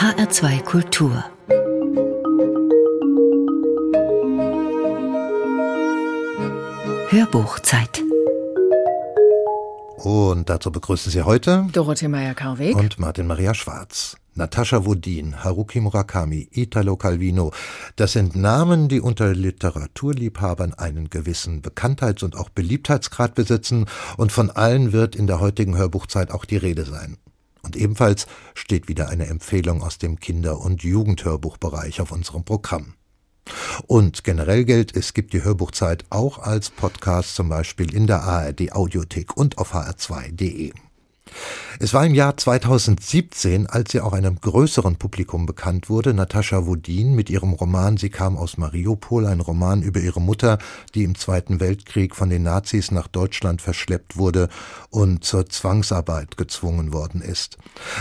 [0.00, 1.24] HR2 Kultur
[7.10, 8.02] Hörbuchzeit
[9.98, 14.16] und dazu begrüßen Sie heute Dorothee Meyer-Karweg und Martin Maria Schwarz.
[14.34, 17.52] Natascha Wodin, Haruki Murakami, Italo Calvino,
[17.96, 23.84] das sind Namen, die unter Literaturliebhabern einen gewissen Bekanntheits- und auch Beliebtheitsgrad besitzen
[24.16, 27.18] und von allen wird in der heutigen Hörbuchzeit auch die Rede sein.
[27.62, 32.94] Und ebenfalls steht wieder eine Empfehlung aus dem Kinder- und Jugendhörbuchbereich auf unserem Programm.
[33.86, 38.72] Und generell gilt, es gibt die Hörbuchzeit auch als Podcast, zum Beispiel in der ARD
[38.72, 40.72] Audiothek und auf hr2.de.
[41.82, 47.14] Es war im Jahr 2017, als sie auch einem größeren Publikum bekannt wurde, Natascha Wodin
[47.14, 50.58] mit ihrem Roman Sie kam aus Mariupol, ein Roman über ihre Mutter,
[50.94, 54.50] die im Zweiten Weltkrieg von den Nazis nach Deutschland verschleppt wurde
[54.90, 57.56] und zur Zwangsarbeit gezwungen worden ist.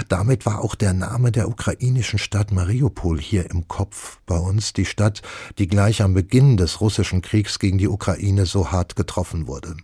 [0.10, 4.86] Damit war auch der Name der ukrainischen Stadt Mariupol hier im Kopf bei uns, die
[4.86, 5.22] Stadt,
[5.58, 9.78] die gleich am Beginn des russischen Kriegs gegen die Ukraine so hart getroffen wurde.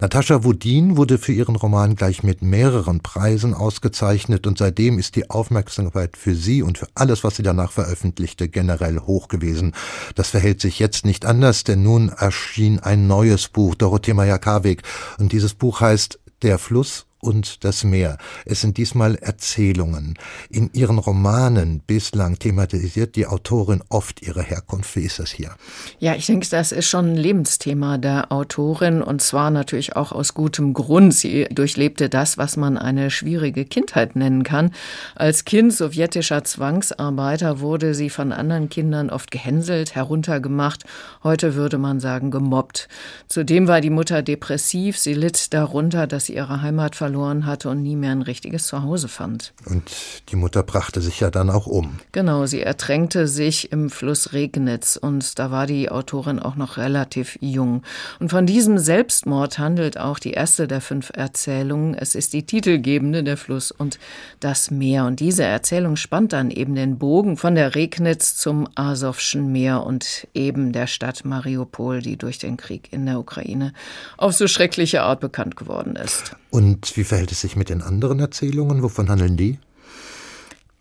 [0.00, 5.14] Natascha Wodin wurde für ihren Roman gleich mit mehreren mehreren Preisen ausgezeichnet und seitdem ist
[5.14, 9.74] die Aufmerksamkeit für sie und für alles, was sie danach veröffentlichte, generell hoch gewesen.
[10.14, 14.82] Das verhält sich jetzt nicht anders, denn nun erschien ein neues Buch, Dorothee Meyer-Karweg,
[15.18, 18.18] und dieses Buch heißt Der Fluss und das Meer.
[18.44, 20.14] Es sind diesmal Erzählungen.
[20.48, 24.96] In ihren Romanen bislang thematisiert die Autorin oft ihre Herkunft.
[24.96, 25.50] Wie ist das hier?
[25.98, 30.34] Ja, ich denke, das ist schon ein Lebensthema der Autorin und zwar natürlich auch aus
[30.34, 31.14] gutem Grund.
[31.14, 34.72] Sie durchlebte das, was man eine schwierige Kindheit nennen kann.
[35.14, 40.84] Als Kind sowjetischer Zwangsarbeiter wurde sie von anderen Kindern oft gehänselt, heruntergemacht.
[41.22, 42.88] Heute würde man sagen gemobbt.
[43.28, 44.98] Zudem war die Mutter depressiv.
[44.98, 48.68] Sie litt darunter, dass sie ihre Heimat verlor verloren hatte und nie mehr ein richtiges
[48.68, 49.52] Zuhause fand.
[49.66, 49.90] Und
[50.28, 51.98] die Mutter brachte sich ja dann auch um.
[52.12, 57.36] Genau, sie ertränkte sich im Fluss Regnitz und da war die Autorin auch noch relativ
[57.40, 57.82] jung.
[58.20, 61.94] Und von diesem Selbstmord handelt auch die erste der fünf Erzählungen.
[61.94, 63.98] Es ist die titelgebende, der Fluss und
[64.38, 65.06] das Meer.
[65.06, 70.28] Und diese Erzählung spannt dann eben den Bogen von der Regnitz zum Asowschen Meer und
[70.32, 73.72] eben der Stadt Mariupol, die durch den Krieg in der Ukraine
[74.16, 76.36] auf so schreckliche Art bekannt geworden ist.
[76.50, 78.82] Und wie verhält es sich mit den anderen Erzählungen?
[78.82, 79.58] Wovon handeln die?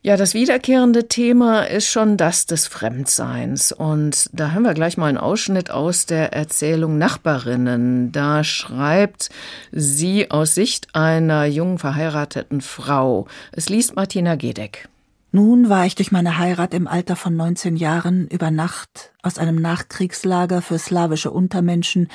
[0.01, 3.71] Ja, das wiederkehrende Thema ist schon das des Fremdseins.
[3.71, 8.11] Und da haben wir gleich mal einen Ausschnitt aus der Erzählung Nachbarinnen.
[8.11, 9.29] Da schreibt
[9.71, 13.27] sie aus Sicht einer jungen verheirateten Frau.
[13.53, 14.89] Es liest Martina Gedeck.
[15.31, 19.61] Nun war ich durch meine Heirat im Alter von 19 Jahren über Nacht aus einem
[19.61, 22.09] Nachkriegslager für slawische Untermenschen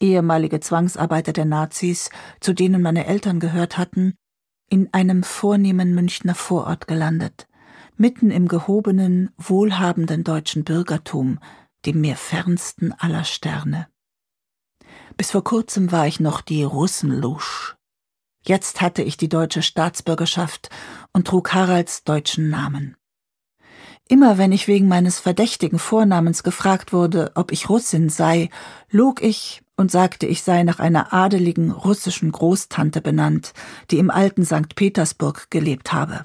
[0.00, 4.14] ehemalige Zwangsarbeiter der Nazis, zu denen meine Eltern gehört hatten,
[4.68, 7.46] in einem vornehmen Münchner Vorort gelandet,
[7.96, 11.38] mitten im gehobenen, wohlhabenden deutschen Bürgertum,
[11.84, 13.86] dem mir fernsten aller Sterne.
[15.16, 17.76] Bis vor kurzem war ich noch die Russenlusch.
[18.44, 20.68] Jetzt hatte ich die deutsche Staatsbürgerschaft
[21.12, 22.96] und trug Haralds deutschen Namen.
[24.08, 28.50] Immer wenn ich wegen meines verdächtigen Vornamens gefragt wurde, ob ich Russin sei,
[28.88, 33.52] log ich und sagte, ich sei nach einer adeligen russischen Großtante benannt,
[33.90, 34.74] die im alten St.
[34.74, 36.24] Petersburg gelebt habe.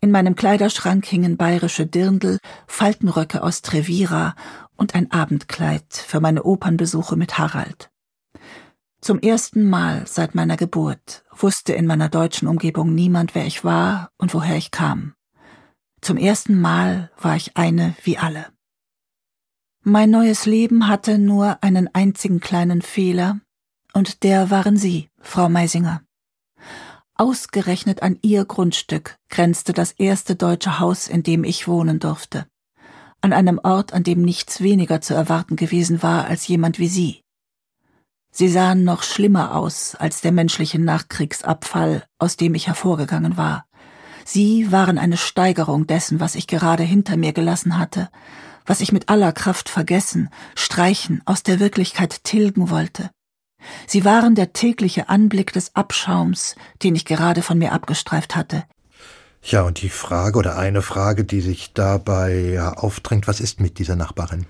[0.00, 4.34] In meinem Kleiderschrank hingen bayerische Dirndl, Faltenröcke aus Trevira
[4.76, 7.90] und ein Abendkleid für meine Opernbesuche mit Harald.
[9.00, 14.10] Zum ersten Mal seit meiner Geburt wusste in meiner deutschen Umgebung niemand, wer ich war
[14.18, 15.14] und woher ich kam.
[16.00, 18.46] Zum ersten Mal war ich eine wie alle.
[19.90, 23.40] Mein neues Leben hatte nur einen einzigen kleinen Fehler,
[23.94, 26.02] und der waren Sie, Frau Meisinger.
[27.14, 32.44] Ausgerechnet an Ihr Grundstück grenzte das erste deutsche Haus, in dem ich wohnen durfte.
[33.22, 37.22] An einem Ort, an dem nichts weniger zu erwarten gewesen war als jemand wie Sie.
[38.30, 43.64] Sie sahen noch schlimmer aus als der menschliche Nachkriegsabfall, aus dem ich hervorgegangen war.
[44.26, 48.10] Sie waren eine Steigerung dessen, was ich gerade hinter mir gelassen hatte,
[48.68, 53.10] was ich mit aller Kraft vergessen, streichen, aus der Wirklichkeit tilgen wollte.
[53.86, 58.64] Sie waren der tägliche Anblick des Abschaums, den ich gerade von mir abgestreift hatte,
[59.50, 63.96] ja, und die Frage oder eine Frage, die sich dabei aufdrängt, was ist mit dieser
[63.96, 64.46] Nachbarin?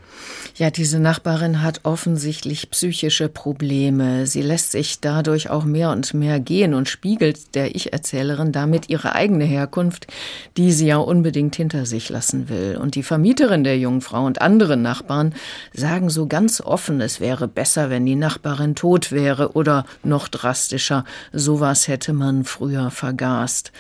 [0.57, 4.27] Ja, diese Nachbarin hat offensichtlich psychische Probleme.
[4.27, 9.15] Sie lässt sich dadurch auch mehr und mehr gehen und spiegelt der Ich-Erzählerin damit ihre
[9.15, 10.09] eigene Herkunft,
[10.57, 12.77] die sie ja unbedingt hinter sich lassen will.
[12.77, 15.35] Und die Vermieterin der jungen Frau und andere Nachbarn
[15.73, 21.05] sagen so ganz offen, es wäre besser, wenn die Nachbarin tot wäre oder noch drastischer,
[21.33, 23.73] sowas hätte man früher vergast.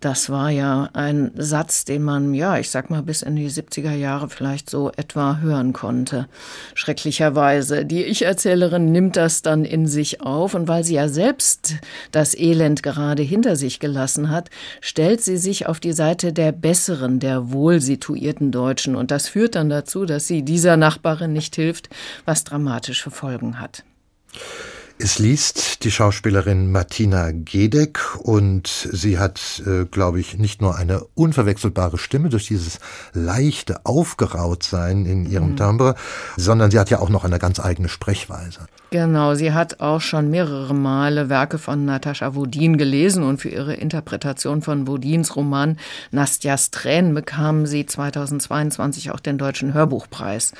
[0.00, 3.92] Das war ja ein Satz, den man, ja, ich sag mal, bis in die 70er
[3.92, 6.26] Jahre vielleicht so etwa hören konnte.
[6.74, 7.84] Schrecklicherweise.
[7.84, 11.74] Die Ich-Erzählerin nimmt das dann in sich auf und weil sie ja selbst
[12.12, 14.48] das Elend gerade hinter sich gelassen hat,
[14.80, 19.68] stellt sie sich auf die Seite der besseren, der wohlsituierten Deutschen und das führt dann
[19.68, 21.90] dazu, dass sie dieser Nachbarin nicht hilft,
[22.24, 23.84] was dramatische Folgen hat.
[25.02, 31.04] Es liest die Schauspielerin Martina Gedeck und sie hat, äh, glaube ich, nicht nur eine
[31.14, 32.80] unverwechselbare Stimme durch dieses
[33.14, 35.56] leichte Aufgerautsein in ihrem mhm.
[35.56, 35.94] Timbre,
[36.36, 38.66] sondern sie hat ja auch noch eine ganz eigene Sprechweise.
[38.92, 43.74] Genau, sie hat auch schon mehrere Male Werke von Natascha Wodin gelesen und für ihre
[43.74, 45.76] Interpretation von Wodins Roman
[46.10, 50.54] Nastjas Tränen bekam sie 2022 auch den Deutschen Hörbuchpreis.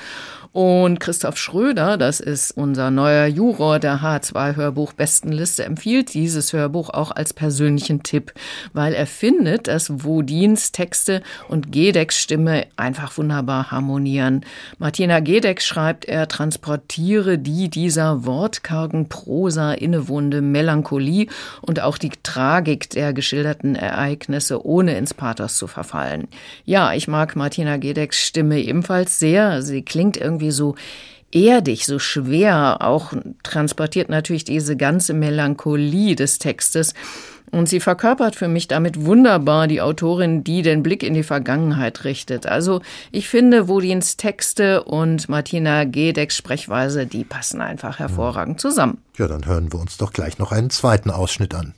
[0.53, 7.33] Und Christoph Schröder, das ist unser neuer Juror der H2-Hörbuch-Bestenliste, empfiehlt dieses Hörbuch auch als
[7.33, 8.33] persönlichen Tipp,
[8.73, 14.45] weil er findet, dass Wodins Texte und Gedecks Stimme einfach wunderbar harmonieren.
[14.77, 21.27] Martina Gedeck schreibt, er transportiere die dieser wortkargen Prosa innewohnende Melancholie
[21.61, 26.27] und auch die Tragik der geschilderten Ereignisse, ohne ins Pathos zu verfallen.
[26.65, 29.61] Ja, ich mag Martina Gedecks Stimme ebenfalls sehr.
[29.61, 30.75] Sie klingt irgendwie irgendwie so
[31.31, 33.13] erdig, so schwer, auch
[33.43, 36.93] transportiert natürlich diese ganze Melancholie des Textes.
[37.51, 42.05] Und sie verkörpert für mich damit wunderbar die Autorin, die den Blick in die Vergangenheit
[42.05, 42.45] richtet.
[42.45, 42.81] Also
[43.11, 48.99] ich finde, Wodins Texte und Martina Gedecks Sprechweise, die passen einfach hervorragend zusammen.
[49.17, 51.73] Ja, dann hören wir uns doch gleich noch einen zweiten Ausschnitt an.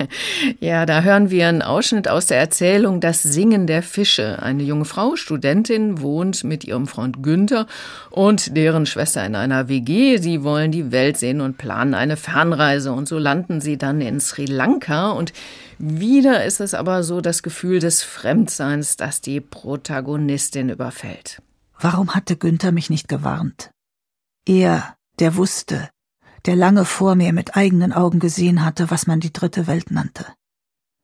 [0.60, 4.42] ja, da hören wir einen Ausschnitt aus der Erzählung Das Singen der Fische.
[4.42, 7.66] Eine junge Frau, Studentin, wohnt mit ihrem Freund Günther
[8.10, 10.18] und deren Schwester in einer WG.
[10.18, 12.92] Sie wollen die Welt sehen und planen eine Fernreise.
[12.92, 15.12] Und so landen sie dann in Sri Lanka.
[15.12, 15.32] Und
[15.78, 21.40] wieder ist es aber so das Gefühl des Fremdseins, das die Protagonistin überfällt.
[21.80, 23.70] Warum hatte Günther mich nicht gewarnt?
[24.46, 25.88] Er, der wusste,
[26.46, 30.26] der lange vor mir mit eigenen Augen gesehen hatte, was man die dritte Welt nannte.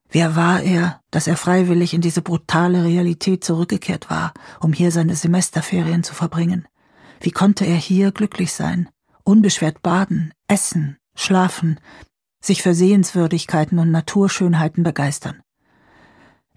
[0.09, 5.15] Wer war er, dass er freiwillig in diese brutale Realität zurückgekehrt war, um hier seine
[5.15, 6.67] Semesterferien zu verbringen?
[7.19, 8.89] Wie konnte er hier glücklich sein,
[9.23, 11.79] unbeschwert baden, essen, schlafen,
[12.41, 15.41] sich für Sehenswürdigkeiten und Naturschönheiten begeistern?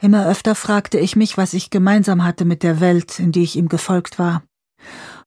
[0.00, 3.56] Immer öfter fragte ich mich, was ich gemeinsam hatte mit der Welt, in die ich
[3.56, 4.42] ihm gefolgt war,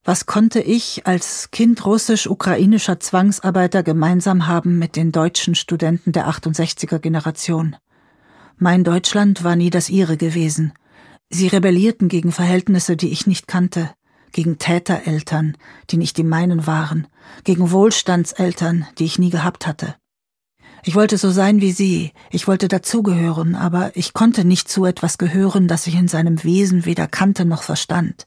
[0.02, 6.98] was konnte ich als Kind russisch-ukrainischer Zwangsarbeiter gemeinsam haben mit den deutschen Studenten der 68er
[6.98, 7.76] Generation?
[8.56, 10.72] Mein Deutschland war nie das ihre gewesen.
[11.28, 13.90] Sie rebellierten gegen Verhältnisse, die ich nicht kannte,
[14.32, 15.56] gegen Tätereltern,
[15.90, 17.06] die nicht die meinen waren,
[17.44, 19.96] gegen Wohlstandseltern, die ich nie gehabt hatte.
[20.82, 25.18] Ich wollte so sein wie sie, ich wollte dazugehören, aber ich konnte nicht zu etwas
[25.18, 28.26] gehören, das ich in seinem Wesen weder kannte noch verstand.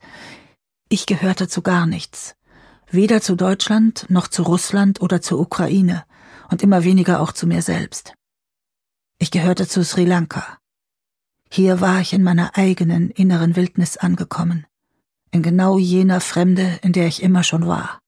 [0.95, 2.35] Ich gehörte zu gar nichts.
[2.87, 6.03] Weder zu Deutschland noch zu Russland oder zur Ukraine
[6.51, 8.13] und immer weniger auch zu mir selbst.
[9.17, 10.59] Ich gehörte zu Sri Lanka.
[11.49, 14.67] Hier war ich in meiner eigenen inneren Wildnis angekommen,
[15.31, 17.99] in genau jener Fremde, in der ich immer schon war.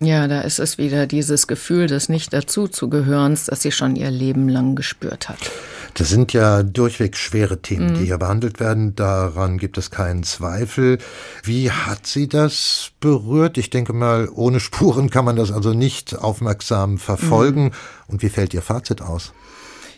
[0.00, 4.74] Ja, da ist es wieder dieses Gefühl des Nicht-Dazuzugehörens, das sie schon ihr Leben lang
[4.74, 5.52] gespürt hat.
[5.94, 7.94] Das sind ja durchweg schwere Themen, mhm.
[7.94, 8.94] die hier behandelt werden.
[8.96, 10.98] Daran gibt es keinen Zweifel.
[11.42, 13.58] Wie hat sie das berührt?
[13.58, 17.64] Ich denke mal, ohne Spuren kann man das also nicht aufmerksam verfolgen.
[17.64, 17.72] Mhm.
[18.08, 19.32] Und wie fällt Ihr Fazit aus?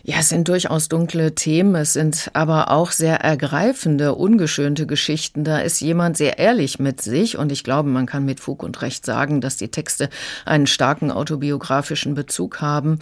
[0.08, 5.42] Ja, es sind durchaus dunkle Themen, es sind aber auch sehr ergreifende, ungeschönte Geschichten.
[5.42, 8.82] Da ist jemand sehr ehrlich mit sich und ich glaube, man kann mit Fug und
[8.82, 10.08] Recht sagen, dass die Texte
[10.44, 13.00] einen starken autobiografischen Bezug haben.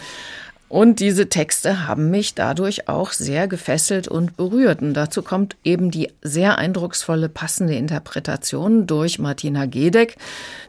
[0.67, 4.81] Und diese Texte haben mich dadurch auch sehr gefesselt und berührt.
[4.81, 10.17] Und dazu kommt eben die sehr eindrucksvolle passende Interpretation durch Martina Gedeck.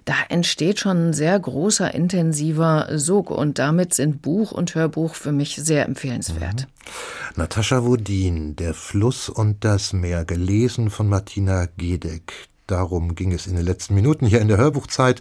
[0.05, 5.33] Da entsteht schon ein sehr großer, intensiver Sog und damit sind Buch und Hörbuch für
[5.33, 6.67] mich sehr empfehlenswert.
[6.67, 7.37] Mhm.
[7.37, 12.49] Natascha Wodin, Der Fluss und das Meer, gelesen von Martina Gedeck.
[12.67, 15.21] Darum ging es in den letzten Minuten hier in der Hörbuchzeit.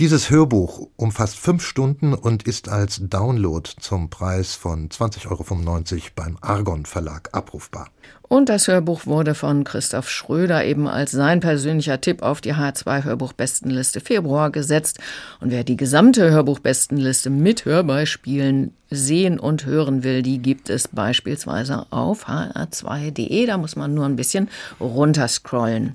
[0.00, 6.36] Dieses Hörbuch umfasst fünf Stunden und ist als Download zum Preis von 20,95 Euro beim
[6.40, 7.88] Argon Verlag abrufbar.
[8.22, 13.04] Und das Hörbuch wurde von Christoph Schröder eben als sein persönlicher Tipp auf die H2
[13.04, 14.98] Hörbuchbestenliste Februar gesetzt.
[15.40, 21.86] Und wer die gesamte Hörbuchbestenliste mit Hörbeispielen sehen und hören will, die gibt es beispielsweise
[21.90, 23.46] auf hr2.de.
[23.46, 24.48] Da muss man nur ein bisschen
[24.80, 25.94] runterscrollen.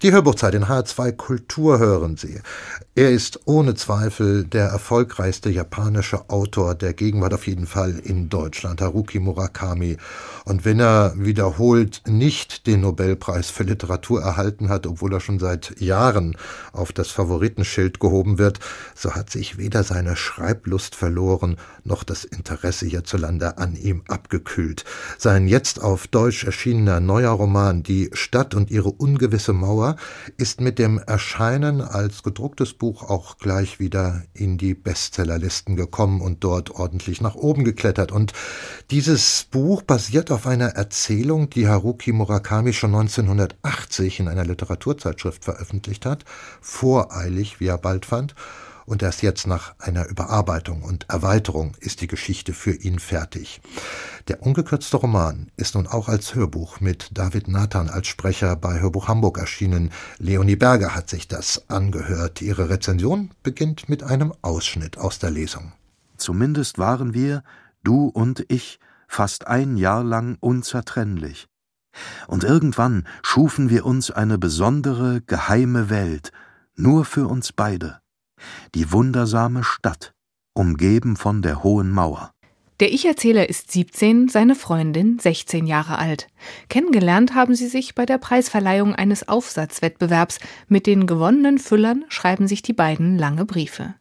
[0.00, 2.40] Die Hörbuchzeit in H2 Kultur hören Sie.
[2.94, 8.80] Er ist ohne Zweifel der erfolgreichste japanische Autor der Gegenwart, auf jeden Fall in Deutschland,
[8.80, 9.96] Haruki Murakami.
[10.44, 15.80] Und wenn er wiederholt nicht den Nobelpreis für Literatur erhalten hat, obwohl er schon seit
[15.80, 16.36] Jahren
[16.72, 18.60] auf das Favoritenschild gehoben wird,
[18.94, 24.84] so hat sich weder seine Schreiblust verloren, noch das Interesse hierzulande an ihm abgekühlt.
[25.18, 29.81] Sein jetzt auf Deutsch erschienener neuer Roman Die Stadt und ihre ungewisse Mauer
[30.36, 36.44] ist mit dem Erscheinen als gedrucktes Buch auch gleich wieder in die Bestsellerlisten gekommen und
[36.44, 38.12] dort ordentlich nach oben geklettert.
[38.12, 38.32] Und
[38.90, 46.06] dieses Buch basiert auf einer Erzählung, die Haruki Murakami schon 1980 in einer Literaturzeitschrift veröffentlicht
[46.06, 46.24] hat,
[46.60, 48.34] voreilig, wie er bald fand,
[48.86, 53.60] und erst jetzt nach einer Überarbeitung und Erweiterung ist die Geschichte für ihn fertig.
[54.28, 59.08] Der ungekürzte Roman ist nun auch als Hörbuch mit David Nathan als Sprecher bei Hörbuch
[59.08, 59.90] Hamburg erschienen.
[60.18, 62.42] Leonie Berger hat sich das angehört.
[62.42, 65.72] Ihre Rezension beginnt mit einem Ausschnitt aus der Lesung.
[66.16, 67.42] Zumindest waren wir,
[67.82, 71.48] du und ich, fast ein Jahr lang unzertrennlich.
[72.26, 76.32] Und irgendwann schufen wir uns eine besondere, geheime Welt,
[76.74, 78.01] nur für uns beide.
[78.74, 80.14] Die wundersame Stadt,
[80.54, 82.32] umgeben von der hohen Mauer.
[82.80, 86.26] Der Ich-Erzähler ist 17, seine Freundin 16 Jahre alt.
[86.68, 90.40] Kennengelernt haben sie sich bei der Preisverleihung eines Aufsatzwettbewerbs.
[90.66, 93.94] Mit den gewonnenen Füllern schreiben sich die beiden lange Briefe.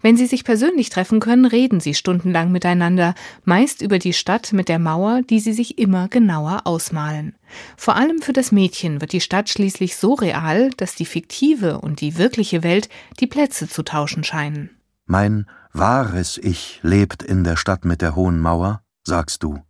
[0.00, 3.14] Wenn sie sich persönlich treffen können, reden sie stundenlang miteinander,
[3.44, 7.34] meist über die Stadt mit der Mauer, die sie sich immer genauer ausmalen.
[7.76, 12.00] Vor allem für das Mädchen wird die Stadt schließlich so real, dass die fiktive und
[12.00, 12.88] die wirkliche Welt
[13.20, 14.70] die Plätze zu tauschen scheinen.
[15.06, 19.60] Mein wahres Ich lebt in der Stadt mit der hohen Mauer, sagst du.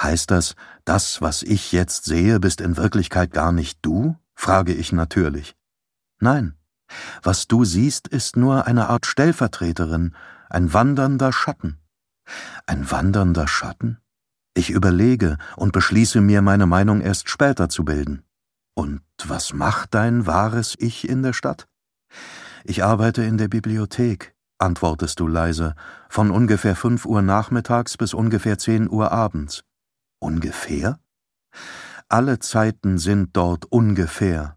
[0.00, 4.16] Heißt das, das, was ich jetzt sehe, bist in Wirklichkeit gar nicht du?
[4.34, 5.54] frage ich natürlich.
[6.20, 6.54] Nein,
[7.22, 10.14] was du siehst, ist nur eine Art Stellvertreterin,
[10.48, 11.78] ein wandernder Schatten.
[12.66, 13.98] Ein wandernder Schatten?
[14.54, 18.22] Ich überlege und beschließe mir, meine Meinung erst später zu bilden.
[18.74, 21.68] Und was macht dein wahres Ich in der Stadt?
[22.64, 25.74] Ich arbeite in der Bibliothek, antwortest du leise,
[26.08, 29.64] von ungefähr fünf Uhr nachmittags bis ungefähr zehn Uhr abends.
[30.18, 30.98] Ungefähr?
[32.08, 34.55] Alle Zeiten sind dort ungefähr.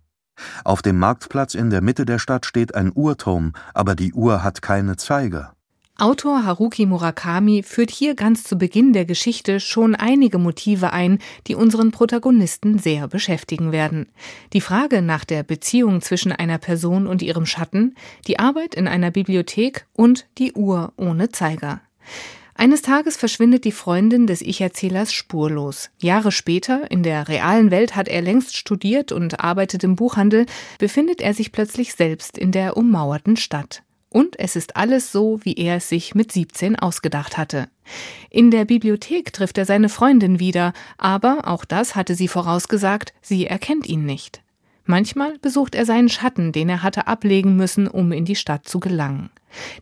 [0.63, 4.61] Auf dem Marktplatz in der Mitte der Stadt steht ein Uhrturm, aber die Uhr hat
[4.61, 5.53] keine Zeiger.
[5.99, 11.55] Autor Haruki Murakami führt hier ganz zu Beginn der Geschichte schon einige Motive ein, die
[11.55, 14.07] unseren Protagonisten sehr beschäftigen werden.
[14.53, 17.95] Die Frage nach der Beziehung zwischen einer Person und ihrem Schatten,
[18.27, 21.81] die Arbeit in einer Bibliothek und die Uhr ohne Zeiger.
[22.59, 25.91] Eines Tages verschwindet die Freundin des Ich-Erzählers spurlos.
[25.97, 30.45] Jahre später, in der realen Welt hat er längst studiert und arbeitet im Buchhandel,
[30.77, 33.83] befindet er sich plötzlich selbst in der ummauerten Stadt.
[34.09, 37.69] Und es ist alles so, wie er es sich mit 17 ausgedacht hatte.
[38.29, 43.47] In der Bibliothek trifft er seine Freundin wieder, aber auch das hatte sie vorausgesagt, sie
[43.47, 44.41] erkennt ihn nicht.
[44.89, 48.79] Manchmal besucht er seinen Schatten, den er hatte ablegen müssen, um in die Stadt zu
[48.79, 49.29] gelangen.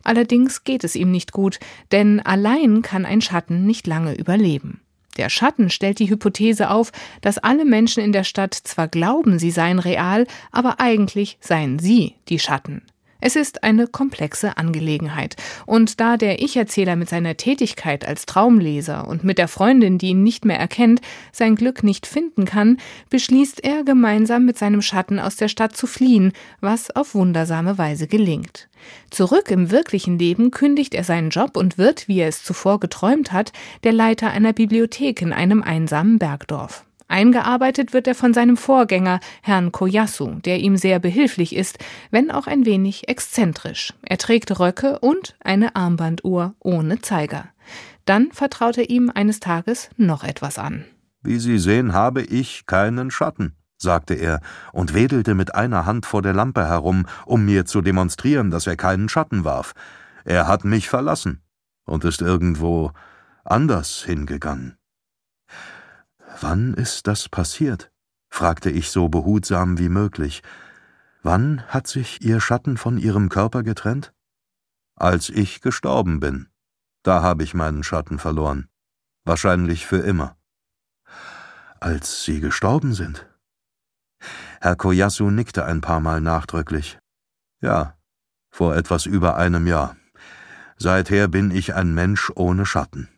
[0.04, 1.58] Allerdings geht es ihm nicht gut,
[1.92, 4.82] denn allein kann ein Schatten nicht lange überleben.
[5.16, 9.50] Der Schatten stellt die Hypothese auf, dass alle Menschen in der Stadt zwar glauben, sie
[9.50, 12.82] seien real, aber eigentlich seien sie die Schatten.
[13.20, 15.36] Es ist eine komplexe Angelegenheit.
[15.66, 20.22] Und da der Ich-Erzähler mit seiner Tätigkeit als Traumleser und mit der Freundin, die ihn
[20.22, 21.00] nicht mehr erkennt,
[21.32, 22.78] sein Glück nicht finden kann,
[23.10, 28.06] beschließt er, gemeinsam mit seinem Schatten aus der Stadt zu fliehen, was auf wundersame Weise
[28.06, 28.68] gelingt.
[29.10, 33.32] Zurück im wirklichen Leben kündigt er seinen Job und wird, wie er es zuvor geträumt
[33.32, 36.84] hat, der Leiter einer Bibliothek in einem einsamen Bergdorf.
[37.08, 41.78] Eingearbeitet wird er von seinem Vorgänger, Herrn Koyasu, der ihm sehr behilflich ist,
[42.10, 43.94] wenn auch ein wenig exzentrisch.
[44.02, 47.46] Er trägt Röcke und eine Armbanduhr ohne Zeiger.
[48.04, 50.84] Dann vertraut er ihm eines Tages noch etwas an.
[51.22, 54.40] Wie Sie sehen, habe ich keinen Schatten, sagte er
[54.72, 58.76] und wedelte mit einer Hand vor der Lampe herum, um mir zu demonstrieren, dass er
[58.76, 59.72] keinen Schatten warf.
[60.24, 61.42] Er hat mich verlassen
[61.86, 62.92] und ist irgendwo
[63.44, 64.76] anders hingegangen.
[66.40, 67.90] Wann ist das passiert?
[68.30, 70.42] fragte ich so behutsam wie möglich.
[71.22, 74.14] Wann hat sich Ihr Schatten von Ihrem Körper getrennt?
[74.94, 76.48] Als ich gestorben bin.
[77.02, 78.68] Da habe ich meinen Schatten verloren.
[79.24, 80.36] Wahrscheinlich für immer.
[81.80, 83.26] Als Sie gestorben sind?
[84.60, 86.98] Herr Koyasu nickte ein paar Mal nachdrücklich.
[87.60, 87.96] Ja,
[88.50, 89.96] vor etwas über einem Jahr.
[90.76, 93.08] Seither bin ich ein Mensch ohne Schatten.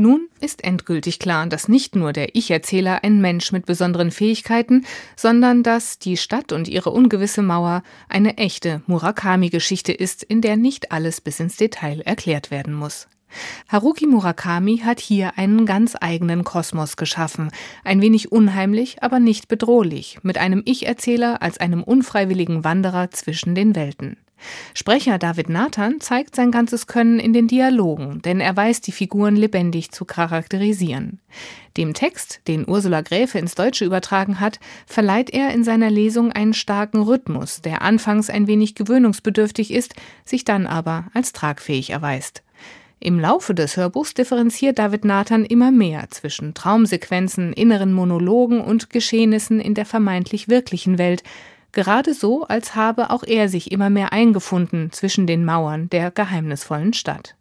[0.00, 4.86] Nun ist endgültig klar, dass nicht nur der Ich-Erzähler ein Mensch mit besonderen Fähigkeiten,
[5.16, 10.92] sondern dass die Stadt und ihre ungewisse Mauer eine echte Murakami-Geschichte ist, in der nicht
[10.92, 13.08] alles bis ins Detail erklärt werden muss.
[13.68, 17.50] Haruki Murakami hat hier einen ganz eigenen Kosmos geschaffen,
[17.82, 23.74] ein wenig unheimlich, aber nicht bedrohlich, mit einem Ich-Erzähler als einem unfreiwilligen Wanderer zwischen den
[23.74, 24.16] Welten.
[24.74, 29.36] Sprecher David Nathan zeigt sein ganzes Können in den Dialogen, denn er weiß, die Figuren
[29.36, 31.20] lebendig zu charakterisieren.
[31.76, 36.54] Dem Text, den Ursula Gräfe ins Deutsche übertragen hat, verleiht er in seiner Lesung einen
[36.54, 42.42] starken Rhythmus, der anfangs ein wenig gewöhnungsbedürftig ist, sich dann aber als tragfähig erweist.
[43.00, 49.60] Im Laufe des Hörbuchs differenziert David Nathan immer mehr zwischen Traumsequenzen, inneren Monologen und Geschehnissen
[49.60, 51.22] in der vermeintlich wirklichen Welt,
[51.72, 56.92] gerade so, als habe auch er sich immer mehr eingefunden zwischen den Mauern der geheimnisvollen
[56.92, 57.34] Stadt.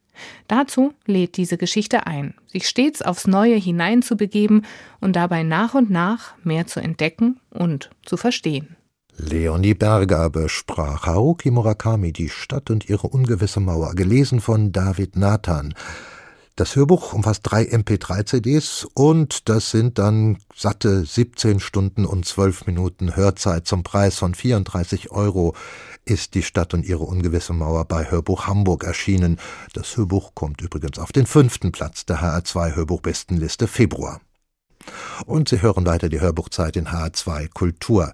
[0.48, 4.65] Dazu lädt diese Geschichte ein, sich stets aufs Neue hineinzubegeben
[5.00, 8.75] und dabei nach und nach mehr zu entdecken und zu verstehen.
[9.19, 15.74] Leonie Berger besprach Haruki Murakami Die Stadt und ihre ungewisse Mauer, gelesen von David Nathan.
[16.58, 23.16] Das Hörbuch umfasst drei MP3-CDs und das sind dann satte 17 Stunden und 12 Minuten
[23.16, 25.56] Hörzeit zum Preis von 34 Euro
[26.04, 29.40] ist die Stadt und ihre ungewisse Mauer bei Hörbuch Hamburg erschienen.
[29.74, 34.20] Das Hörbuch kommt übrigens auf den fünften Platz der HR2 Hörbuchbestenliste Februar.
[35.28, 38.14] Und Sie hören weiter die Hörbuchzeit in HR2 Kultur.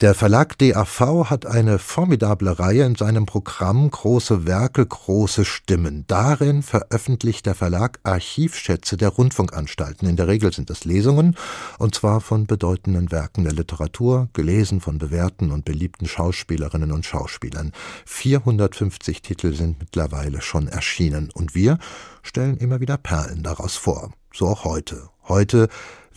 [0.00, 6.04] Der Verlag DAV hat eine formidable Reihe in seinem Programm Große Werke, große Stimmen.
[6.06, 10.08] Darin veröffentlicht der Verlag Archivschätze der Rundfunkanstalten.
[10.08, 11.34] In der Regel sind es Lesungen,
[11.80, 17.72] und zwar von bedeutenden Werken der Literatur, gelesen von bewährten und beliebten Schauspielerinnen und Schauspielern.
[18.06, 21.76] 450 Titel sind mittlerweile schon erschienen, und wir
[22.22, 24.12] stellen immer wieder Perlen daraus vor.
[24.32, 25.08] So auch heute.
[25.26, 25.68] Heute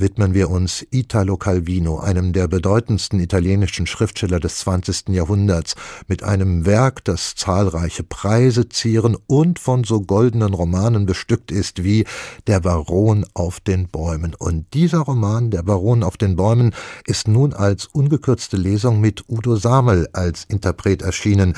[0.01, 5.09] widmen wir uns Italo Calvino, einem der bedeutendsten italienischen Schriftsteller des 20.
[5.09, 5.75] Jahrhunderts,
[6.07, 12.05] mit einem Werk, das zahlreiche Preise zieren und von so goldenen Romanen bestückt ist wie
[12.47, 14.35] Der Baron auf den Bäumen.
[14.35, 16.73] Und dieser Roman, Der Baron auf den Bäumen,
[17.05, 21.55] ist nun als ungekürzte Lesung mit Udo Samel als Interpret erschienen.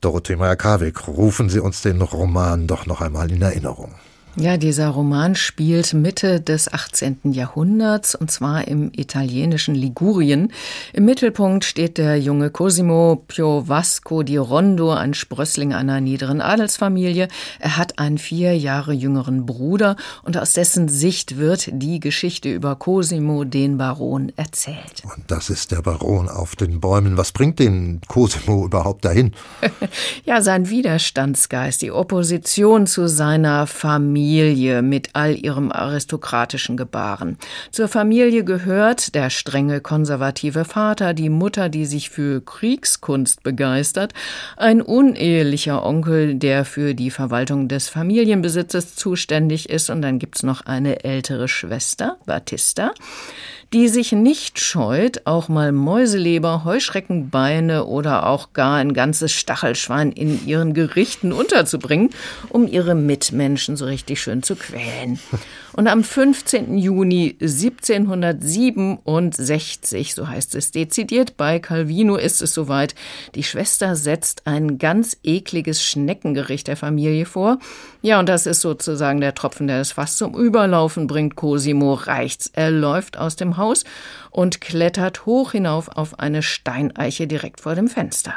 [0.00, 3.94] Dorothee Meyer-Karwig, rufen Sie uns den Roman doch noch einmal in Erinnerung.
[4.36, 7.18] Ja, dieser Roman spielt Mitte des 18.
[7.32, 10.50] Jahrhunderts und zwar im italienischen Ligurien.
[10.94, 17.28] Im Mittelpunkt steht der junge Cosimo Piovasco di Rondo, ein Sprössling einer niederen Adelsfamilie.
[17.60, 22.76] Er hat einen vier Jahre jüngeren Bruder und aus dessen Sicht wird die Geschichte über
[22.76, 25.02] Cosimo, den Baron, erzählt.
[25.14, 27.18] Und das ist der Baron auf den Bäumen.
[27.18, 29.32] Was bringt den Cosimo überhaupt dahin?
[30.24, 34.21] ja, sein Widerstandsgeist, die Opposition zu seiner Familie.
[34.22, 37.38] Familie mit all ihrem aristokratischen Gebaren.
[37.72, 44.14] Zur Familie gehört der strenge konservative Vater, die Mutter, die sich für Kriegskunst begeistert,
[44.56, 50.66] ein unehelicher Onkel, der für die Verwaltung des Familienbesitzes zuständig ist, und dann gibt's noch
[50.66, 52.92] eine ältere Schwester, Batista,
[53.72, 60.46] die sich nicht scheut, auch mal Mäuseleber, Heuschreckenbeine oder auch gar ein ganzes Stachelschwein in
[60.46, 62.10] ihren Gerichten unterzubringen,
[62.50, 65.18] um ihre Mitmenschen so richtig schön zu quälen.
[65.74, 66.76] Und am 15.
[66.76, 72.94] Juni 1767, so heißt es dezidiert, bei Calvino ist es soweit,
[73.34, 77.58] die Schwester setzt ein ganz ekliges Schneckengericht der Familie vor.
[78.02, 81.36] Ja, und das ist sozusagen der Tropfen, der es fast zum Überlaufen bringt.
[81.36, 82.50] Cosimo reicht's.
[82.52, 83.84] Er läuft aus dem Haus
[84.30, 88.34] und klettert hoch hinauf auf eine Steineiche direkt vor dem Fenster.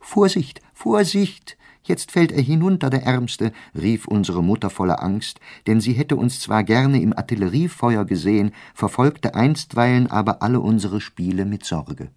[0.00, 1.56] Vorsicht, Vorsicht!
[1.86, 6.40] Jetzt fällt er hinunter, der Ärmste, rief unsere Mutter voller Angst, denn sie hätte uns
[6.40, 12.10] zwar gerne im Artilleriefeuer gesehen, verfolgte einstweilen aber alle unsere Spiele mit Sorge.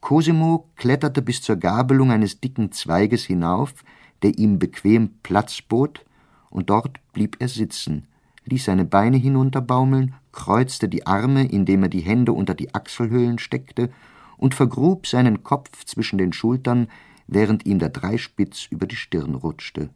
[0.00, 3.74] Cosimo kletterte bis zur Gabelung eines dicken Zweiges hinauf,
[4.22, 6.04] der ihm bequem Platz bot,
[6.48, 8.08] und dort blieb er sitzen,
[8.46, 13.90] ließ seine Beine hinunterbaumeln, kreuzte die Arme, indem er die Hände unter die Achselhöhlen steckte,
[14.38, 16.88] und vergrub seinen Kopf zwischen den Schultern,
[17.26, 19.90] während ihm der Dreispitz über die Stirn rutschte.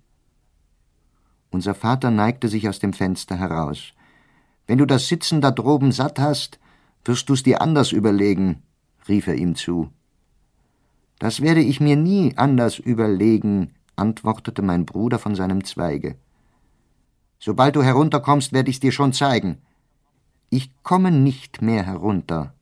[1.50, 3.92] Unser Vater neigte sich aus dem Fenster heraus.
[4.66, 6.58] Wenn du das Sitzen da droben satt hast,
[7.04, 8.62] wirst du's dir anders überlegen,
[9.08, 9.90] rief er ihm zu.
[11.18, 16.16] Das werde ich mir nie anders überlegen, antwortete mein Bruder von seinem Zweige.
[17.38, 19.58] Sobald du herunterkommst, werde ich's dir schon zeigen.
[20.50, 22.54] Ich komme nicht mehr herunter.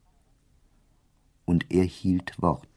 [1.44, 2.68] Und er hielt Wort.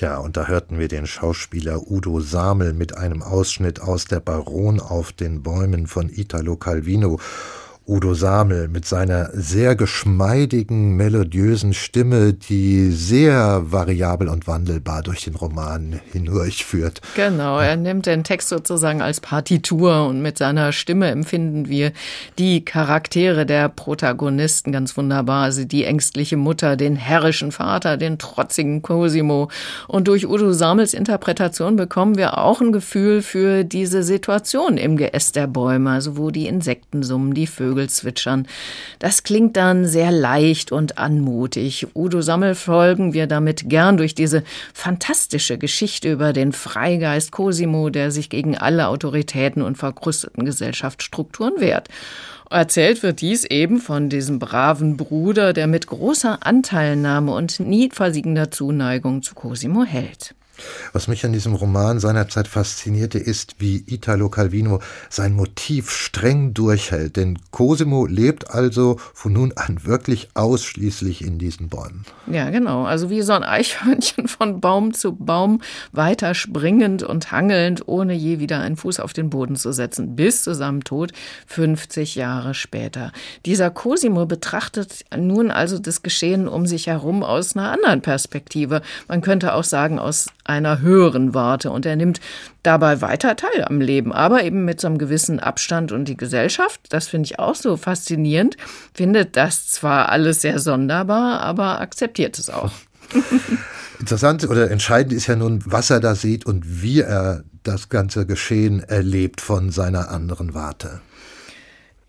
[0.00, 4.80] Ja, und da hörten wir den Schauspieler Udo Samel mit einem Ausschnitt aus Der Baron
[4.80, 7.20] auf den Bäumen von Italo Calvino.
[7.86, 15.34] Udo Samel mit seiner sehr geschmeidigen, melodiösen Stimme, die sehr variabel und wandelbar durch den
[15.34, 17.02] Roman hindurchführt.
[17.14, 21.92] Genau, er nimmt den Text sozusagen als Partitur und mit seiner Stimme empfinden wir
[22.38, 25.44] die Charaktere der Protagonisten ganz wunderbar.
[25.44, 29.50] Also die ängstliche Mutter, den herrischen Vater, den trotzigen Cosimo.
[29.88, 35.36] Und durch Udo Samels Interpretation bekommen wir auch ein Gefühl für diese Situation im Geäst
[35.36, 38.46] der Bäume, also wo die Insekten summen, die Vögel Vögel zwitschern.
[38.98, 41.88] Das klingt dann sehr leicht und anmutig.
[41.94, 48.10] Udo Sammel folgen wir damit gern durch diese fantastische Geschichte über den Freigeist Cosimo, der
[48.10, 51.88] sich gegen alle Autoritäten und verkrusteten Gesellschaftsstrukturen wehrt.
[52.50, 58.50] Erzählt wird dies eben von diesem braven Bruder, der mit großer Anteilnahme und nie versiegender
[58.50, 60.34] Zuneigung zu Cosimo hält.
[60.92, 67.16] Was mich an diesem Roman seinerzeit faszinierte, ist, wie Italo Calvino sein Motiv streng durchhält.
[67.16, 72.04] Denn Cosimo lebt also von nun an wirklich ausschließlich in diesen Bäumen.
[72.26, 72.84] Ja, genau.
[72.84, 75.60] Also wie so ein Eichhörnchen von Baum zu Baum
[75.92, 80.44] weiter springend und hangelnd, ohne je wieder einen Fuß auf den Boden zu setzen, bis
[80.44, 81.12] zu seinem Tod
[81.46, 83.12] 50 Jahre später.
[83.46, 88.82] Dieser Cosimo betrachtet nun also das Geschehen um sich herum aus einer anderen Perspektive.
[89.08, 92.20] Man könnte auch sagen, aus einer höheren Warte und er nimmt
[92.62, 96.80] dabei weiter teil am Leben, aber eben mit so einem gewissen Abstand und die Gesellschaft,
[96.90, 98.56] das finde ich auch so faszinierend,
[98.92, 102.72] findet das zwar alles sehr sonderbar, aber akzeptiert es auch.
[104.00, 108.26] Interessant oder entscheidend ist ja nun, was er da sieht und wie er das ganze
[108.26, 111.00] Geschehen erlebt von seiner anderen Warte.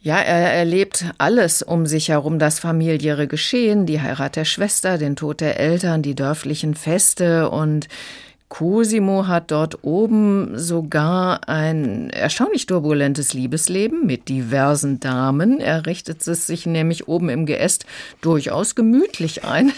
[0.06, 5.16] Ja, er erlebt alles um sich herum, das familiäre Geschehen, die Heirat der Schwester, den
[5.16, 7.88] Tod der Eltern, die dörflichen Feste und
[8.48, 15.60] Cosimo hat dort oben sogar ein erstaunlich turbulentes Liebesleben mit diversen Damen.
[15.60, 17.88] Er richtet es sich nämlich oben im Geäst
[18.22, 19.74] durchaus gemütlich ein.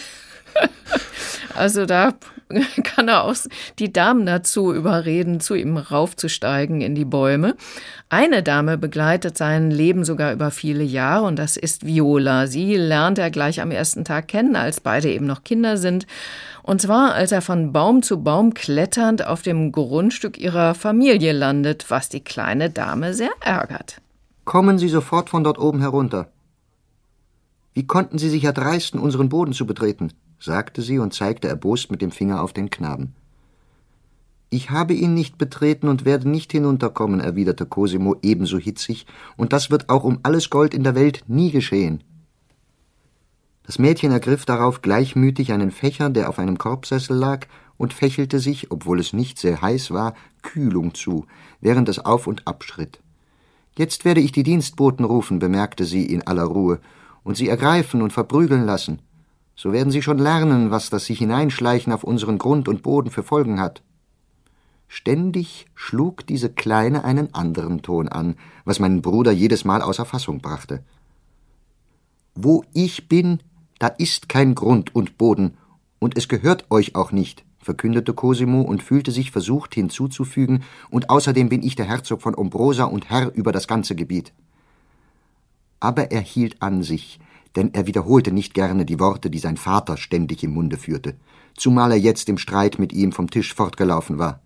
[1.55, 2.15] also da
[2.83, 3.35] kann er auch
[3.79, 7.55] die Damen dazu überreden, zu ihm raufzusteigen in die Bäume.
[8.09, 12.47] Eine Dame begleitet sein Leben sogar über viele Jahre und das ist Viola.
[12.47, 16.07] Sie lernt er gleich am ersten Tag kennen, als beide eben noch Kinder sind.
[16.63, 21.85] Und zwar, als er von Baum zu Baum kletternd auf dem Grundstück ihrer Familie landet,
[21.89, 24.01] was die kleine Dame sehr ärgert.
[24.45, 26.29] Kommen Sie sofort von dort oben herunter.
[27.73, 30.11] Wie konnten Sie sich erdreisten, unseren Boden zu betreten?
[30.39, 33.13] Sagte sie und zeigte erbost mit dem Finger auf den Knaben.
[34.49, 39.71] Ich habe ihn nicht betreten und werde nicht hinunterkommen, erwiderte Cosimo ebenso hitzig, und das
[39.71, 42.03] wird auch um alles Gold in der Welt nie geschehen.
[43.63, 48.71] Das Mädchen ergriff darauf gleichmütig einen Fächer, der auf einem Korbsessel lag, und fächelte sich,
[48.71, 51.25] obwohl es nicht sehr heiß war, Kühlung zu,
[51.59, 53.01] während es auf und abschritt.
[53.77, 56.79] Jetzt werde ich die Dienstboten rufen, bemerkte sie in aller Ruhe,
[57.23, 58.99] und sie ergreifen und verprügeln lassen.
[59.59, 63.23] So werden sie schon lernen, was das sich hineinschleichen auf unseren Grund und Boden für
[63.23, 63.81] Folgen hat.
[64.87, 70.39] Ständig schlug diese Kleine einen anderen Ton an, was meinen Bruder jedes Mal außer Fassung
[70.39, 70.83] brachte.
[72.35, 73.39] Wo ich bin,
[73.79, 75.57] da ist kein Grund und Boden,
[75.97, 81.49] und es gehört euch auch nicht, verkündete Cosimo und fühlte sich versucht hinzuzufügen, und außerdem
[81.49, 84.33] bin ich der Herzog von Ombrosa und Herr über das ganze Gebiet.
[85.79, 87.19] Aber er hielt an sich,
[87.57, 91.15] denn er wiederholte nicht gerne die Worte, die sein Vater ständig im Munde führte,
[91.55, 94.39] zumal er jetzt im Streit mit ihm vom Tisch fortgelaufen war.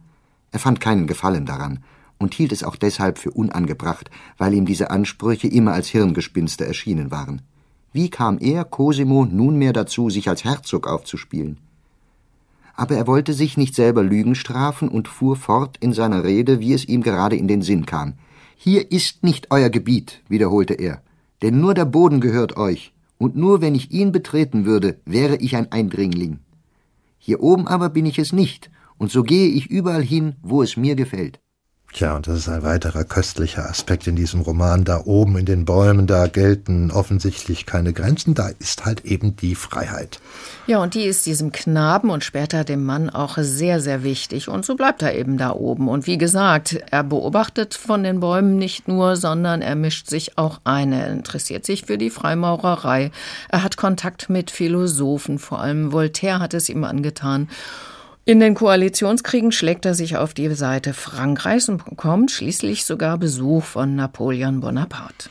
[0.52, 1.84] Er fand keinen Gefallen daran
[2.18, 7.12] und hielt es auch deshalb für unangebracht, weil ihm diese Ansprüche immer als Hirngespinste erschienen
[7.12, 7.42] waren.
[7.92, 11.58] Wie kam er, Cosimo, nunmehr dazu, sich als Herzog aufzuspielen?
[12.76, 16.74] Aber er wollte sich nicht selber Lügen strafen und fuhr fort in seiner Rede, wie
[16.74, 18.14] es ihm gerade in den Sinn kam.
[18.56, 21.02] Hier ist nicht euer Gebiet, wiederholte er,
[21.42, 25.56] denn nur der Boden gehört euch, und nur wenn ich ihn betreten würde, wäre ich
[25.56, 26.40] ein Eindringling.
[27.20, 30.76] Hier oben aber bin ich es nicht, und so gehe ich überall hin, wo es
[30.76, 31.40] mir gefällt.
[31.94, 34.86] Tja, und das ist ein weiterer köstlicher Aspekt in diesem Roman.
[34.86, 39.56] Da oben in den Bäumen, da gelten offensichtlich keine Grenzen, da ist halt eben die
[39.56, 40.22] Freiheit.
[40.68, 44.48] Ja, und die ist diesem Knaben und später dem Mann auch sehr, sehr wichtig.
[44.48, 45.90] Und so bleibt er eben da oben.
[45.90, 50.62] Und wie gesagt, er beobachtet von den Bäumen nicht nur, sondern er mischt sich auch
[50.64, 50.94] ein.
[50.94, 53.12] Er interessiert sich für die Freimaurerei.
[53.50, 57.50] Er hat Kontakt mit Philosophen, vor allem Voltaire hat es ihm angetan.
[58.24, 63.64] In den Koalitionskriegen schlägt er sich auf die Seite Frankreichs und bekommt schließlich sogar Besuch
[63.64, 65.28] von Napoleon Bonaparte.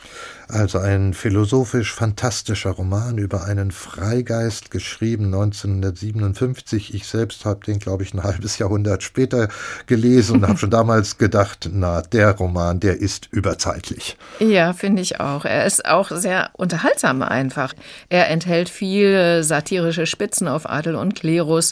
[0.49, 6.93] Also ein philosophisch fantastischer Roman über einen Freigeist, geschrieben 1957.
[6.93, 9.47] Ich selbst habe den, glaube ich, ein halbes Jahrhundert später
[9.85, 14.17] gelesen und habe schon damals gedacht, na, der Roman, der ist überzeitlich.
[14.39, 15.45] Ja, finde ich auch.
[15.45, 17.73] Er ist auch sehr unterhaltsam einfach.
[18.09, 21.71] Er enthält viel satirische Spitzen auf Adel und Klerus.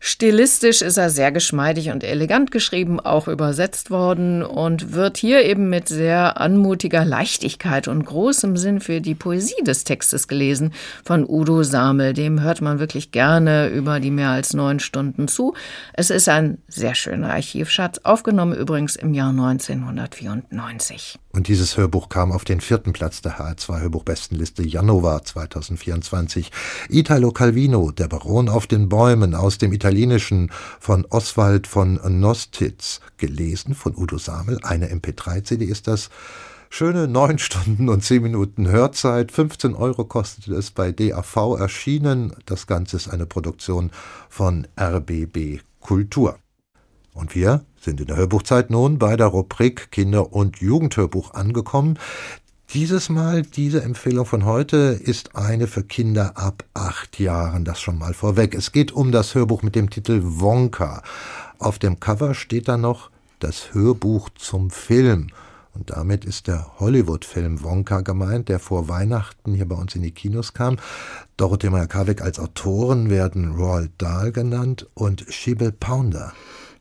[0.00, 5.68] Stilistisch ist er sehr geschmeidig und elegant geschrieben, auch übersetzt worden und wird hier eben
[5.68, 10.72] mit sehr anmutiger Leichtigkeit und großem Sinn für die Poesie des Textes gelesen
[11.04, 12.12] von Udo Samel.
[12.12, 15.54] Dem hört man wirklich gerne über die mehr als neun Stunden zu.
[15.92, 21.18] Es ist ein sehr schöner Archivschatz, aufgenommen übrigens im Jahr 1994.
[21.32, 26.50] Und dieses Hörbuch kam auf den vierten Platz der HR2-Hörbuchbestenliste Januar 2024.
[26.88, 33.76] Italo Calvino, der Baron auf den Bäumen aus dem Italienischen von Oswald von Nostitz, gelesen
[33.76, 34.58] von Udo Samel.
[34.64, 36.10] Eine MP3-CD ist das.
[36.70, 39.30] Schöne neun Stunden und zehn Minuten Hörzeit.
[39.30, 42.34] 15 Euro kostet es bei DAV erschienen.
[42.46, 43.92] Das Ganze ist eine Produktion
[44.28, 46.36] von RBB Kultur.
[47.14, 51.96] Und wir sind in der Hörbuchzeit nun bei der Rubrik Kinder- und Jugendhörbuch angekommen.
[52.74, 57.96] Dieses Mal, diese Empfehlung von heute ist eine für Kinder ab acht Jahren, das schon
[57.96, 58.56] mal vorweg.
[58.56, 61.02] Es geht um das Hörbuch mit dem Titel Wonka.
[61.60, 65.28] Auf dem Cover steht da noch das Hörbuch zum Film.
[65.74, 70.10] Und damit ist der Hollywood-Film Wonka gemeint, der vor Weihnachten hier bei uns in die
[70.10, 70.76] Kinos kam.
[71.36, 76.32] Dorothee Meyer-Karbeck als Autoren werden Roald Dahl genannt und Shibel Pounder.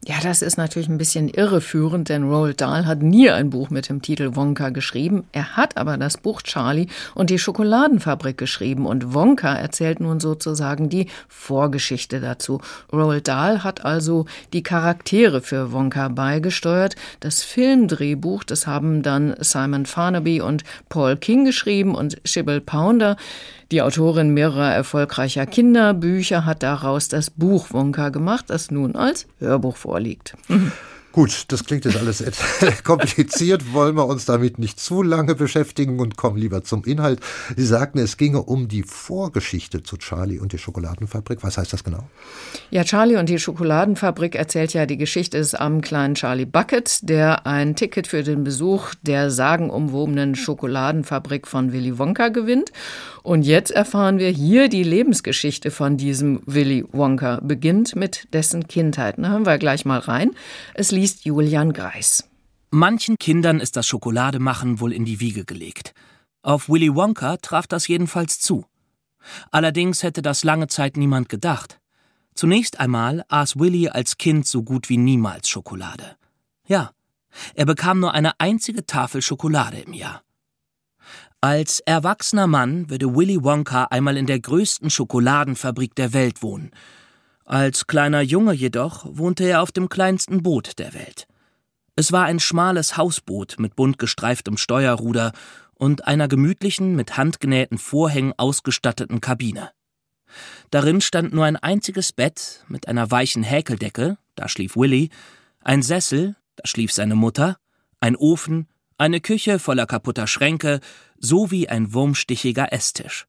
[0.04, 3.90] Ja, das ist natürlich ein bisschen irreführend, denn Roald Dahl hat nie ein Buch mit
[3.90, 5.24] dem Titel Wonka geschrieben.
[5.32, 10.90] Er hat aber das Buch Charlie und die Schokoladenfabrik geschrieben und Wonka erzählt nun sozusagen
[10.90, 12.62] die Vorgeschichte dazu.
[12.94, 16.96] Roald Dahl hat also die Charaktere für Wonka beigesteuert.
[17.20, 23.18] Das Filmdrehbuch, das haben dann Simon Farnaby und Paul King geschrieben und Sybil Pounder.
[23.72, 29.76] Die Autorin mehrerer erfolgreicher Kinderbücher hat daraus das Buch Wonka gemacht, das nun als Hörbuch
[29.76, 30.36] vorliegt.
[31.16, 32.22] Gut, das klingt jetzt alles
[32.84, 37.22] kompliziert, wollen wir uns damit nicht zu lange beschäftigen und kommen lieber zum Inhalt.
[37.56, 41.42] Sie sagten, es ginge um die Vorgeschichte zu Charlie und die Schokoladenfabrik.
[41.42, 42.04] Was heißt das genau?
[42.70, 47.48] Ja, Charlie und die Schokoladenfabrik erzählt ja die Geschichte des armen kleinen Charlie Bucket, der
[47.48, 52.74] ein Ticket für den Besuch der sagenumwobenen Schokoladenfabrik von Willy Wonka gewinnt.
[53.24, 59.16] Und jetzt erfahren wir hier die Lebensgeschichte von diesem Willy Wonka, beginnt mit dessen Kindheit.
[59.18, 60.32] Da hören wir gleich mal rein.
[60.74, 62.28] Es liest liest Julian Greis.
[62.72, 65.94] Manchen Kindern ist das Schokolademachen wohl in die Wiege gelegt.
[66.42, 68.66] Auf Willy Wonka traf das jedenfalls zu.
[69.52, 71.80] Allerdings hätte das lange Zeit niemand gedacht.
[72.34, 76.16] Zunächst einmal aß Willy als Kind so gut wie niemals Schokolade.
[76.68, 76.90] Ja,
[77.54, 80.24] er bekam nur eine einzige Tafel Schokolade im Jahr.
[81.40, 86.72] Als erwachsener Mann würde Willy Wonka einmal in der größten Schokoladenfabrik der Welt wohnen
[87.46, 91.28] als kleiner Junge jedoch wohnte er auf dem kleinsten Boot der Welt.
[91.96, 95.32] Es war ein schmales Hausboot mit bunt gestreiftem Steuerruder
[95.76, 99.72] und einer gemütlichen, mit handgenähten Vorhängen ausgestatteten Kabine.
[100.72, 105.10] Darin stand nur ein einziges Bett mit einer weichen Häkeldecke, da schlief Willy,
[105.62, 107.58] ein Sessel, da schlief seine Mutter,
[108.00, 110.80] ein Ofen, eine Küche voller kaputter Schränke
[111.18, 113.28] sowie ein wurmstichiger Esstisch.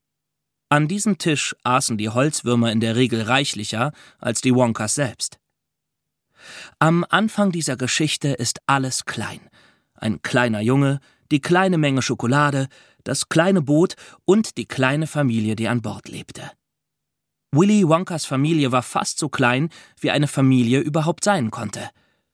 [0.69, 5.39] An diesem Tisch aßen die Holzwürmer in der Regel reichlicher als die Wonkas selbst.
[6.79, 9.41] Am Anfang dieser Geschichte ist alles klein.
[9.95, 11.01] Ein kleiner Junge,
[11.31, 12.69] die kleine Menge Schokolade,
[13.05, 16.51] das kleine Boot und die kleine Familie, die an Bord lebte.
[17.53, 21.91] Willy Wonkas Familie war fast so klein, wie eine Familie überhaupt sein konnte.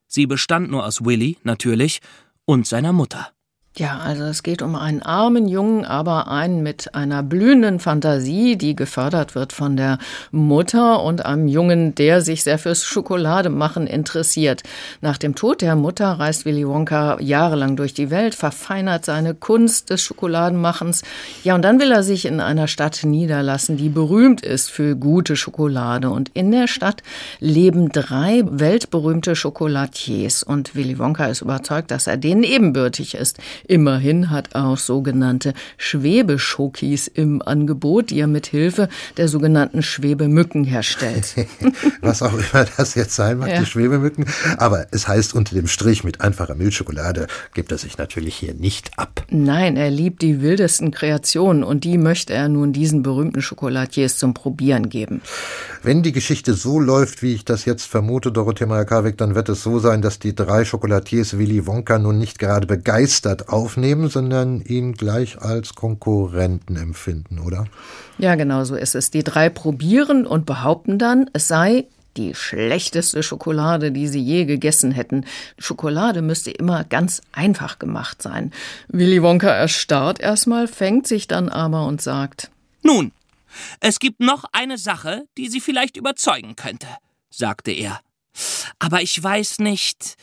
[0.07, 2.01] Sie bestand nur aus Willy, natürlich,
[2.45, 3.33] und seiner Mutter.
[3.75, 8.77] Ja, also es geht um einen armen Jungen, aber einen mit einer blühenden Fantasie, die
[8.77, 9.97] gefördert wird von der
[10.31, 14.63] Mutter und einem Jungen, der sich sehr fürs Schokolademachen interessiert.
[15.01, 19.89] Nach dem Tod der Mutter reist Willy Wonka jahrelang durch die Welt, verfeinert seine Kunst
[19.89, 21.01] des Schokoladenmachens.
[21.43, 25.35] Ja, und dann will er sich in einer Stadt niederlassen, die berühmt ist für gute
[25.35, 26.11] Schokolade.
[26.11, 27.03] Und in der Stadt
[27.41, 30.43] leben drei weltberühmte Schokolatiers.
[30.43, 33.39] Und Willy Wonka ist überzeugt, dass er denen ebenbürtig ist.
[33.67, 40.65] Immerhin hat er auch sogenannte Schwebeschokis im Angebot, die er mit Hilfe der sogenannten Schwebemücken
[40.65, 41.35] herstellt.
[42.01, 43.61] Was auch immer das jetzt sein mag, ja.
[43.61, 44.27] die Schwebemücken.
[44.59, 48.91] Aber es heißt unter dem Strich mit einfacher Milchschokolade gibt er sich natürlich hier nicht
[48.97, 49.25] ab.
[49.31, 54.35] Nein, er liebt die wildesten Kreationen und die möchte er nun diesen berühmten Schokoladiers zum
[54.35, 55.23] Probieren geben.
[55.83, 59.63] Wenn die Geschichte so läuft, wie ich das jetzt vermute, Dorothea Majakawik, dann wird es
[59.63, 64.95] so sein, dass die drei Schokolatiers Willy Wonka nun nicht gerade begeistert aufnehmen, sondern ihn
[64.95, 67.67] gleich als Konkurrenten empfinden, oder?
[68.19, 69.11] Ja, genau so ist es.
[69.11, 71.87] Die drei probieren und behaupten dann, es sei
[72.17, 75.25] die schlechteste Schokolade, die sie je gegessen hätten.
[75.59, 78.53] Schokolade müsste immer ganz einfach gemacht sein.
[78.89, 82.51] Willy Wonka erstarrt erstmal, fängt sich dann aber und sagt:
[82.83, 83.13] Nun,
[83.81, 86.87] es gibt noch eine Sache, die Sie vielleicht überzeugen könnte,
[87.31, 88.01] sagte er.
[88.79, 90.17] Aber ich weiß nicht,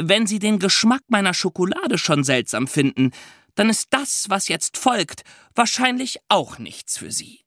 [0.00, 3.12] wenn Sie den Geschmack meiner Schokolade schon seltsam finden,
[3.54, 5.22] dann ist das, was jetzt folgt,
[5.54, 7.40] wahrscheinlich auch nichts für Sie.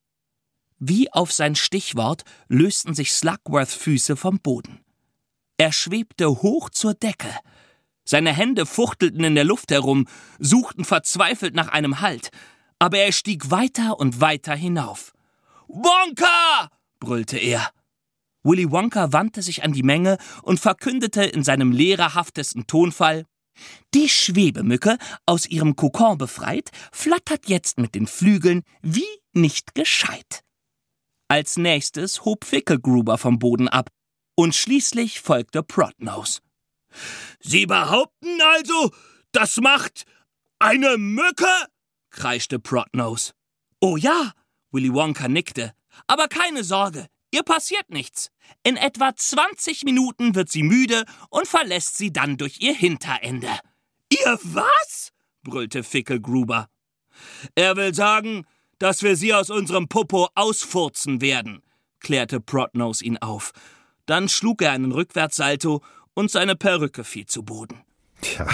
[0.78, 4.84] Wie auf sein Stichwort lösten sich Slugworth Füße vom Boden.
[5.58, 7.34] Er schwebte hoch zur Decke.
[8.04, 12.30] Seine Hände fuchtelten in der Luft herum, suchten verzweifelt nach einem Halt,
[12.78, 15.14] aber er stieg weiter und weiter hinauf.
[15.68, 16.70] Wonka!
[17.00, 17.72] brüllte er.
[18.46, 23.26] Willy Wonka wandte sich an die Menge und verkündete in seinem lehrerhaftesten Tonfall
[23.94, 30.44] Die Schwebemücke, aus ihrem Kokon befreit, flattert jetzt mit den Flügeln wie nicht gescheit.
[31.28, 33.90] Als nächstes hob Fickelgruber vom Boden ab
[34.36, 36.42] und schließlich folgte Protnose.
[37.40, 38.92] Sie behaupten also,
[39.32, 40.06] das macht
[40.60, 41.48] eine Mücke?
[42.12, 43.32] kreischte Protnose.
[43.82, 44.34] Oh ja,
[44.72, 45.74] Willy Wonka nickte.
[46.08, 48.32] Aber keine Sorge, ihr passiert nichts.
[48.64, 53.50] In etwa 20 Minuten wird sie müde und verlässt sie dann durch ihr Hinterende.
[54.10, 55.12] Ihr was?
[55.44, 56.70] brüllte Fickelgruber.
[57.54, 58.46] Er will sagen,
[58.80, 61.62] dass wir sie aus unserem Popo ausfurzen werden,
[62.00, 63.52] klärte Protnose ihn auf.
[64.06, 67.84] Dann schlug er einen Rückwärtssalto und seine Perücke fiel zu Boden.
[68.22, 68.48] Tja,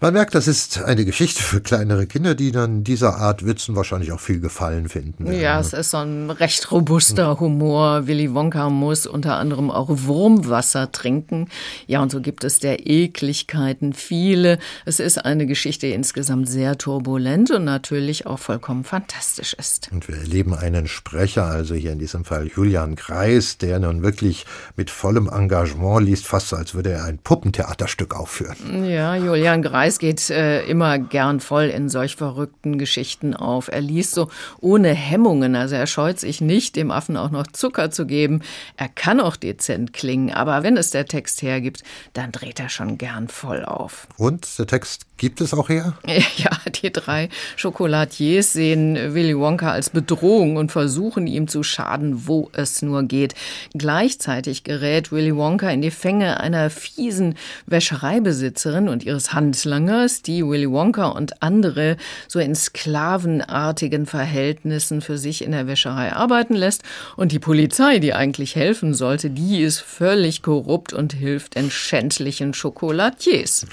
[0.00, 4.12] man merkt, das ist eine Geschichte für kleinere Kinder, die dann dieser Art Witzen wahrscheinlich
[4.12, 5.30] auch viel Gefallen finden.
[5.32, 8.06] Ja, es ist so ein recht robuster Humor.
[8.06, 11.48] Willy Wonka muss unter anderem auch Wurmwasser trinken.
[11.86, 14.58] Ja, und so gibt es der Ekligkeiten viele.
[14.84, 19.88] Es ist eine Geschichte, die insgesamt sehr turbulent und natürlich auch vollkommen fantastisch ist.
[19.92, 24.46] Und wir erleben einen Sprecher, also hier in diesem Fall Julian Kreis, der nun wirklich
[24.76, 28.84] mit vollem Engagement liest, fast als würde er ein Puppentheaterstück aufführen.
[28.84, 33.68] Ja, Julian Kreis Preis geht äh, immer gern voll in solch verrückten Geschichten auf.
[33.68, 34.28] Er liest so
[34.60, 38.42] ohne Hemmungen, also er scheut sich nicht, dem Affen auch noch Zucker zu geben.
[38.76, 41.82] Er kann auch dezent klingen, aber wenn es der Text hergibt,
[42.12, 44.08] dann dreht er schon gern voll auf.
[44.16, 45.94] Und der Text gibt es auch her?
[46.36, 46.50] Ja,
[46.82, 52.82] die drei Schokoladiers sehen Willy Wonka als Bedrohung und versuchen ihm zu schaden, wo es
[52.82, 53.34] nur geht.
[53.72, 60.44] Gleichzeitig gerät Willy Wonka in die Fänge einer fiesen Wäschereibesitzerin und ihres Handlangers Handlangers, die
[60.44, 61.96] Willy Wonka und andere
[62.28, 66.82] so in sklavenartigen Verhältnissen für sich in der Wäscherei arbeiten lässt.
[67.16, 72.54] Und die Polizei, die eigentlich helfen sollte, die ist völlig korrupt und hilft den schändlichen
[72.54, 73.66] Schokolatiers.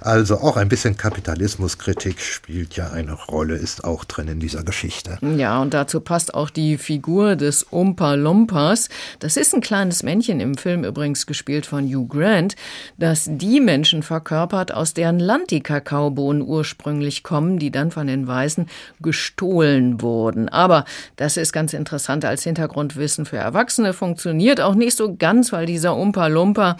[0.00, 5.18] also auch ein bisschen Kapitalismuskritik spielt ja eine Rolle, ist auch drin in dieser Geschichte.
[5.36, 8.88] Ja, und dazu passt auch die Figur des Umpa Lumpas.
[9.18, 12.56] Das ist ein kleines Männchen im Film übrigens gespielt von Hugh Grant,
[12.96, 18.28] das die Menschen verkörpert, aus deren Land die Kakaobohnen ursprünglich kommen, die dann von den
[18.28, 18.66] Weißen
[19.00, 20.48] gestohlen wurden.
[20.48, 20.84] Aber
[21.16, 25.96] das ist ganz interessant als Hintergrundwissen für Erwachsene, funktioniert auch nicht so ganz, weil dieser
[25.96, 26.76] Umpa Lumpa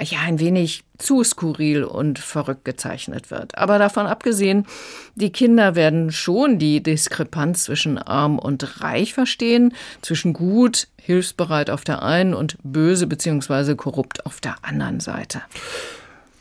[0.00, 3.58] ja ein wenig zu skurril und verrückt gezeichnet wird.
[3.58, 4.66] Aber davon abgesehen,
[5.14, 11.84] die Kinder werden schon die Diskrepanz zwischen arm und reich verstehen, zwischen gut, hilfsbereit auf
[11.84, 13.74] der einen und böse bzw.
[13.74, 15.42] korrupt auf der anderen Seite.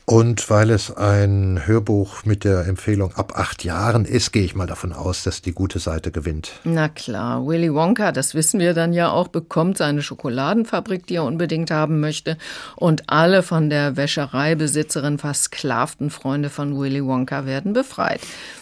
[0.05, 4.67] Und weil es ein Hörbuch mit der Empfehlung ab acht Jahren ist, gehe ich mal
[4.67, 6.51] davon aus, dass die gute Seite gewinnt.
[6.63, 11.23] Na klar, Willy Wonka, das wissen wir dann ja auch, bekommt seine Schokoladenfabrik, die er
[11.23, 12.37] unbedingt haben möchte.
[12.75, 18.21] Und alle von der Wäschereibesitzerin versklavten Freunde von Willy Wonka werden befreit.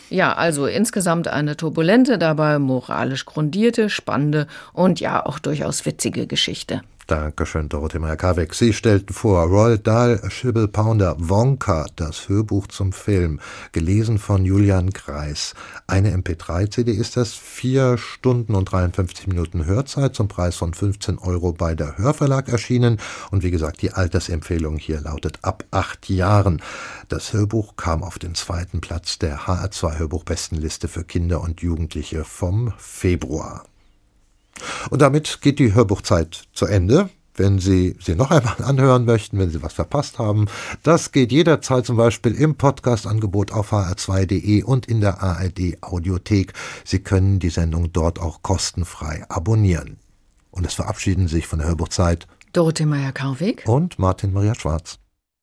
[0.09, 6.83] Ja, also insgesamt eine turbulente, dabei moralisch grundierte, spannende und ja auch durchaus witzige Geschichte.
[7.07, 8.53] Dankeschön, Dorothee Meyer-Karbeck.
[8.53, 13.41] Sie stellten vor Roald Dahl, Schibble Pounder, Wonka, das Hörbuch zum Film,
[13.73, 15.53] gelesen von Julian Kreis.
[15.85, 21.51] Eine MP3-CD ist das, vier Stunden und 53 Minuten Hörzeit zum Preis von 15 Euro
[21.51, 22.99] bei der Hörverlag erschienen.
[23.31, 26.61] Und wie gesagt, die Altersempfehlung hier lautet ab acht Jahren.
[27.09, 32.73] Das Hörbuch kam auf den zweiten Platz der HR2 Hörbuchbestenliste für Kinder und Jugendliche vom
[32.77, 33.65] Februar.
[34.89, 37.09] Und damit geht die Hörbuchzeit zu Ende.
[37.35, 40.45] Wenn Sie sie noch einmal anhören möchten, wenn Sie was verpasst haben,
[40.83, 46.53] das geht jederzeit zum Beispiel im Podcast-Angebot auf hr2.de und in der ARD Audiothek.
[46.85, 49.97] Sie können die Sendung dort auch kostenfrei abonnieren.
[50.51, 54.99] Und es verabschieden sich von der Hörbuchzeit Dorothee Meyer-Karweg und Martin Maria Schwarz.